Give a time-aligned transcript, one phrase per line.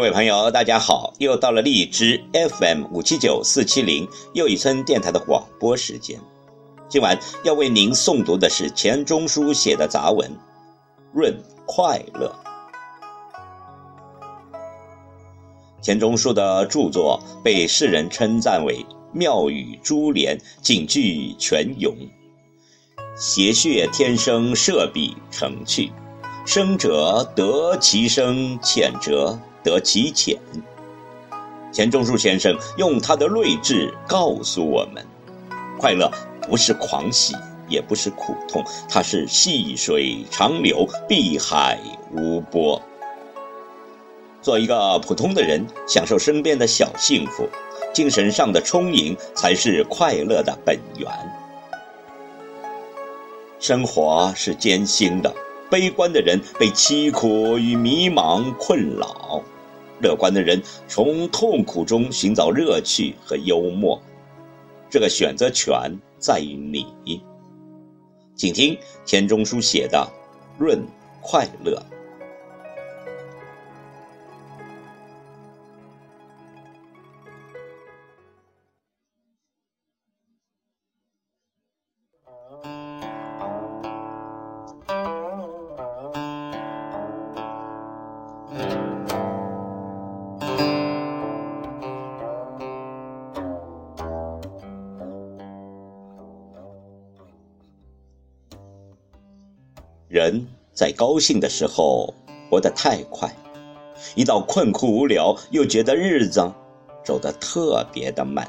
[0.00, 1.12] 各位朋友，大家好！
[1.18, 6.18] 又到了荔枝 FM 五七九四七零又一村电台的广播时间。
[6.88, 10.26] 今晚要为您诵读的是钱钟书写的杂文
[11.12, 12.34] 《润快乐》。
[15.82, 21.94] 钱钟书的著作被世人称赞为妙语珠联，警句泉涌，
[23.18, 25.92] 邪血天生，设笔成趣，
[26.46, 29.38] 生者得其生，浅者。
[29.62, 30.38] 得其浅。
[31.72, 35.06] 钱钟书先生用他的睿智告诉我们：
[35.78, 36.10] 快乐
[36.42, 37.34] 不是狂喜，
[37.68, 41.78] 也不是苦痛，它是细水长流，碧海
[42.12, 42.80] 无波。
[44.42, 47.48] 做一个普通的人，享受身边的小幸福，
[47.92, 51.08] 精神上的充盈，才是快乐的本源。
[53.60, 55.32] 生活是艰辛的。
[55.70, 59.40] 悲观的人被凄苦与迷茫困扰，
[60.02, 64.02] 乐观的人从痛苦中寻找乐趣和幽默。
[64.90, 67.22] 这个选择权在于你。
[68.34, 69.98] 请听钱钟书写的
[70.62, 70.82] 《润
[71.20, 71.80] 快乐》。
[100.20, 102.12] 人在高兴的时候
[102.50, 103.34] 活得太快，
[104.14, 106.52] 一到困苦无聊，又觉得日子
[107.02, 108.46] 走得特别的慢。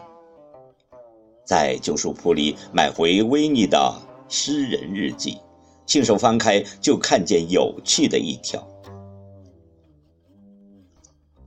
[1.46, 3.96] 在旧书铺里买回维尼的
[4.28, 5.38] 诗人日记，
[5.86, 8.68] 信手翻开就看见有趣的一条。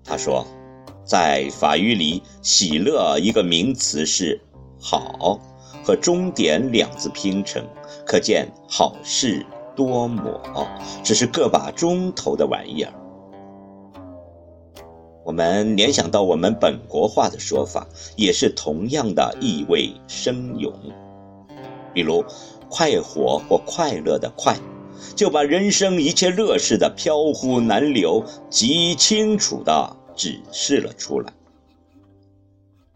[0.03, 0.47] 他说，
[1.05, 4.41] 在法语里，“喜乐”一个名词是
[4.81, 5.39] “好”
[5.85, 7.63] 和“终点”两字拼成，
[8.07, 9.45] 可见好事。
[9.75, 10.41] 多么，
[11.03, 12.93] 只是个把钟头的玩意儿。
[15.25, 17.87] 我们联想到我们本国话的说法，
[18.17, 20.73] 也是同样的意味深涌。
[21.95, 22.25] 比如
[22.69, 24.57] “快活”或“快乐”的“快”，
[25.17, 31.33] 就把人生一切乐事的飘忽难留极清楚地指示了出来。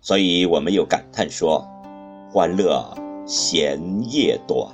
[0.00, 1.66] 所以，我们又感叹说
[2.30, 2.94] ：“欢乐
[3.26, 4.70] 闲夜短。”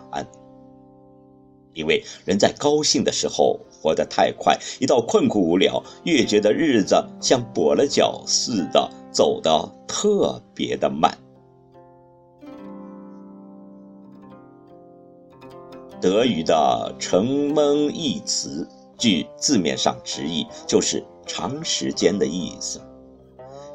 [1.75, 11.19] 因为人在高兴的时候活得太快，一到困苦无聊，越觉得日子像跛了脚似的，走得特别的慢。
[16.01, 18.69] 德语的“承蒙”一词，
[18.99, 22.79] 据字面上直译，就是长时间的意思。《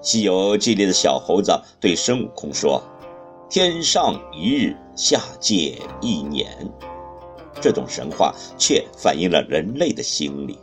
[0.02, 2.84] 西游记》里的小猴子对孙悟空说
[3.50, 6.48] ：“天上一日，下界一年。”
[7.62, 10.58] 这种神话却反映了人类的心理：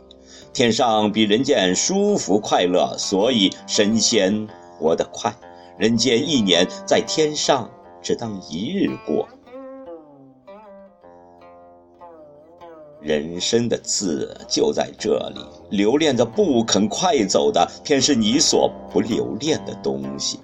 [0.53, 5.31] 天上比人间舒服快乐，所以神仙活得快；
[5.77, 7.69] 人间一年在天上
[8.01, 9.27] 只当一日过。
[12.99, 20.39] 人生的字就在这里，留恋着不肯快走的，偏是你所不留恋的东西。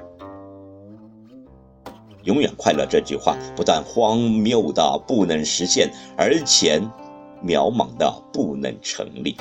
[2.24, 6.82] 永远快乐这句话不但荒谬的不能实现，而且
[7.44, 9.36] 渺茫的不能成立。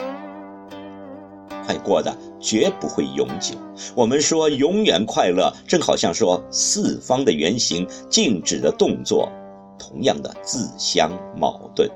[1.64, 3.54] 快过的绝不会永久。
[3.94, 9.30] 我们说永远快乐，正好像说四方的圆形静止的动作，
[9.78, 11.88] 同样的自相矛盾。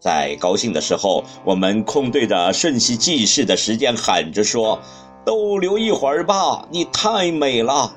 [0.00, 4.80] 在高兴的时候，我们空对着瞬息即逝的时间喊着说
[5.24, 7.94] ：“逗留一会儿吧，你太美了。”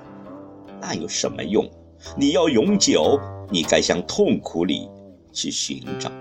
[0.87, 1.67] 那有什么用？
[2.15, 4.87] 你要永久，你该向痛苦里
[5.33, 6.11] 去寻找。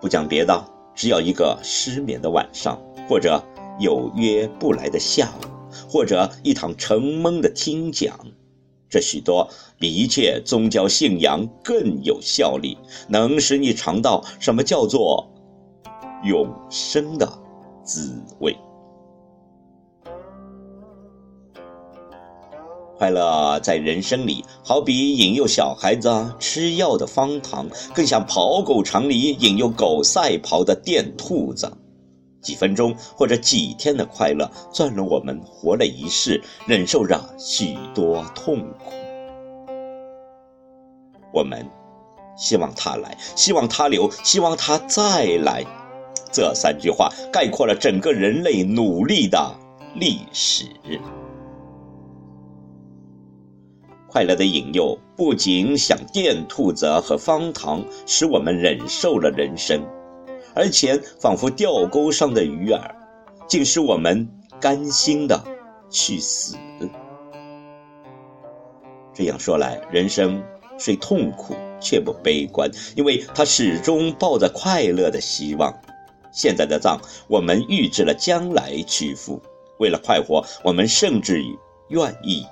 [0.00, 0.64] 不讲别的，
[0.96, 2.76] 只要一个失眠的晚上，
[3.08, 3.40] 或者
[3.78, 8.18] 有约不来的下午，或者一堂沉闷的听讲，
[8.90, 9.48] 这许多
[9.78, 12.76] 比一切宗教信仰更有效力，
[13.06, 15.30] 能使你尝到什么叫做
[16.24, 17.30] 永生的
[17.84, 18.56] 滋味。
[22.98, 26.10] 快乐在人生里，好比引诱小孩子
[26.40, 31.72] 吃药的方糖，更像跑狗场里引诱狗赛跑的电兔子。
[32.42, 38.92] 几分钟或者几天的快乐，赚了我们活了一世，忍受着许多痛苦。
[41.32, 41.64] 我们
[42.36, 45.64] 希望他来，希望他留，希望他再来。
[46.32, 49.54] 这三句话概括了整个人类努力的
[49.94, 50.64] 历史。
[54.08, 59.84] 快乐的引诱不仅像电兔子和方糖，使我们忍受了人生，
[60.54, 62.96] 而且仿佛钓钩上的鱼儿，
[63.46, 64.26] 竟使我们
[64.58, 65.44] 甘心的
[65.90, 66.56] 去死。
[69.12, 70.42] 这样说来，人生
[70.78, 75.70] 虽痛苦，却不悲观，因为他始终抱着快乐的希望。
[76.32, 79.38] 现在的葬，我们预知了将来屈服；
[79.78, 81.58] 为了快活，我们甚至于
[81.88, 82.46] 愿意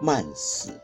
[0.00, 0.80] 慢死。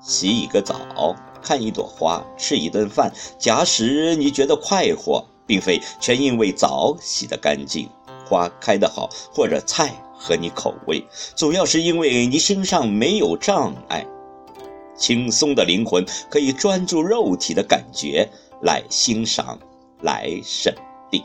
[0.00, 3.12] 洗一个澡，看一朵花，吃一顿饭。
[3.38, 7.88] 假使你觉得快活，并非全因为澡洗得干净，
[8.26, 11.06] 花开得好，或者菜合你口味，
[11.36, 14.06] 主要是因为你身上没有障碍。
[14.96, 18.28] 轻松的灵魂可以专注肉体的感觉
[18.62, 19.58] 来欣赏，
[20.00, 20.74] 来审
[21.10, 21.22] 定。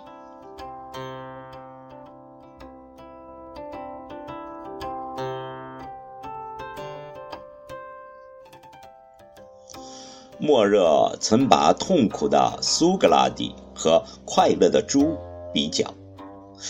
[10.45, 15.16] 莫热曾把痛苦的苏格拉底和快乐的猪
[15.54, 15.90] 比较。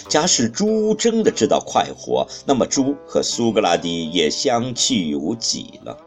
[0.08, 5.98] 假使猪真的知道快活，那么猪和苏格拉底也相去无几了。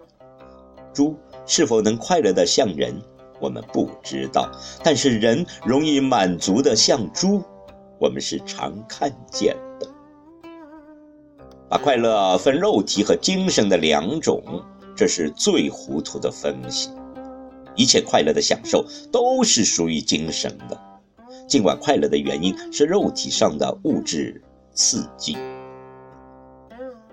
[0.94, 3.02] 猪是否能快乐的像人，
[3.40, 4.48] 我们不知道；
[4.84, 7.42] 但是人容易满足的像猪，
[7.98, 9.88] 我们是常看见的。
[11.68, 14.40] 把快乐分肉体和精神的两种，
[14.96, 16.90] 这是最糊涂的分析。
[17.76, 20.80] 一切快乐的享受都是属于精神的，
[21.46, 24.42] 尽管快乐的原因是肉体上的物质
[24.72, 25.36] 刺激。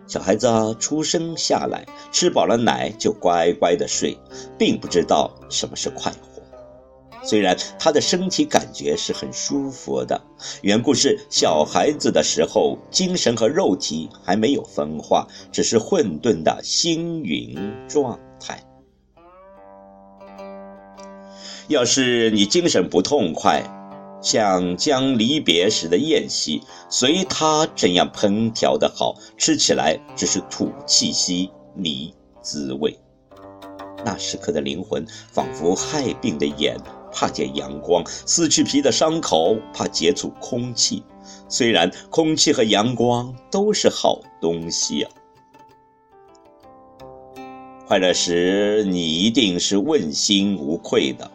[0.05, 0.47] 小孩子
[0.79, 4.17] 出生下来吃饱了奶就乖乖的睡，
[4.57, 6.41] 并不知道什么是快活。
[7.25, 10.21] 虽然他的身体感觉是很舒服的，
[10.61, 17.57] 缘故是小孩子的时候精神和肉体还没有分化，只是混沌的星云
[17.87, 18.61] 状态。
[21.67, 23.63] 要是你精神不痛快，
[24.21, 32.97] 像将离别时的宴席，随他怎样烹调的好，吃起来只是土气息、泥滋味。
[34.05, 36.77] 那时刻的灵魂仿佛害病的眼，
[37.11, 41.01] 怕见阳光；撕去皮的伤口，怕接触空气。
[41.47, 45.09] 虽然空气和阳光都是好东西呀。
[47.87, 51.31] 快乐时，你一定是问心无愧的。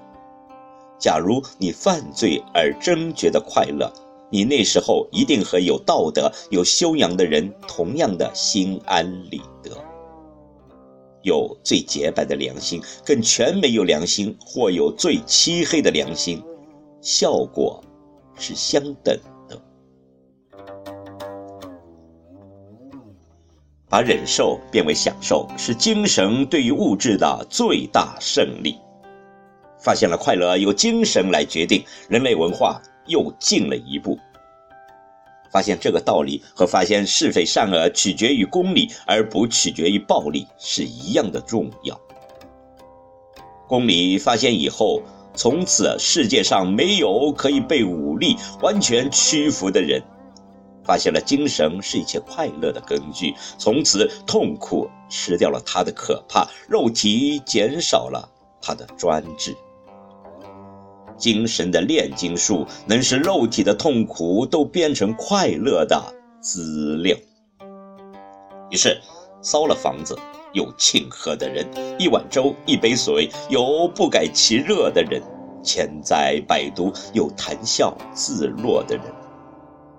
[0.99, 3.93] 假如你犯罪而真觉得快乐，
[4.31, 9.71] 你那时候一定和有道德、有修养的人同样的心安理得。
[11.23, 16.43] 有最洁白的良心，跟全没有良心或有最漆黑的良心，
[17.01, 17.83] 效果
[18.37, 19.19] 是相等
[19.49, 19.61] 的。
[23.89, 28.77] 把忍受变为享受，是精神对于物质的最大胜利。
[29.79, 34.19] 发现了快乐由精神来决定，人类文化又进了一步。
[35.51, 41.99] 发现这个道理和发现是非善恶取决于公理而不取决于暴力是一样的重要。
[43.67, 45.01] 公理发现以后，
[45.35, 50.03] 从此世界上没有可以被武力完全屈服的人。
[50.85, 58.27] 发现了精神是一切快乐的根据，从此痛苦失掉了它的可怕，肉体减少了
[58.61, 59.55] 它的专制。
[61.19, 66.01] 精神的炼金术能使肉体的痛苦都变成快乐的
[66.41, 67.17] 资料。
[68.71, 68.99] 于是，
[69.43, 70.17] 烧了房子
[70.53, 71.67] 有庆贺的人，
[71.99, 75.23] 一碗粥一杯水有不改其热的人，
[75.63, 79.05] 千灾百毒有谈笑自若的人。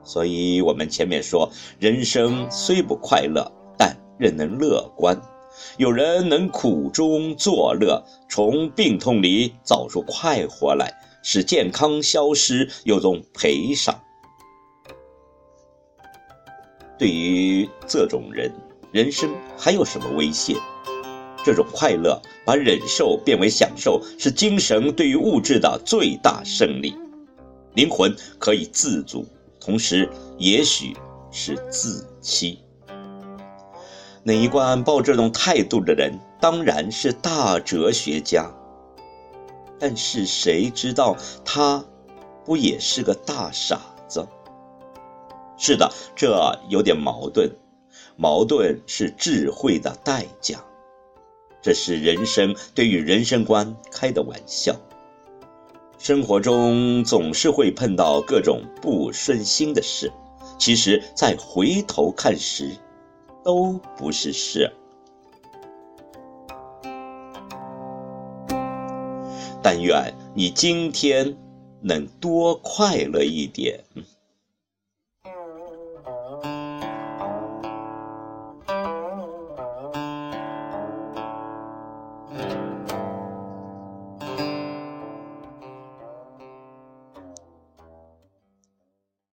[0.03, 5.19] 所以，我们前面说，人生虽不快乐，但仍能乐观。
[5.77, 10.93] 有人能苦中作乐，从病痛里找出快活来。
[11.21, 13.99] 使健康消失，有种赔偿。
[16.97, 18.51] 对于这种人，
[18.91, 20.55] 人生还有什么威胁？
[21.45, 26.93] 这种快乐，把忍受变为享受，是精神对于物质的最大胜利。
[27.75, 29.25] 灵魂可以自主，
[29.59, 30.93] 同时也许
[31.31, 32.59] 是自欺。
[34.23, 38.51] 那一贯抱这种态度的人，当然是大哲学家。
[39.79, 41.83] 但是谁知道他，
[42.45, 44.27] 不也是个大傻子？
[45.57, 47.49] 是的，这有点矛盾。
[48.15, 50.63] 矛盾是智慧的代价。
[51.61, 54.75] 这是人生对于人生观开的玩笑。
[55.97, 60.11] 生活中总是会碰到各种不顺心的事，
[60.57, 62.71] 其实再回头看时，
[63.43, 64.71] 都不是事。
[69.61, 71.35] 但愿你今天
[71.81, 73.83] 能多快乐一点。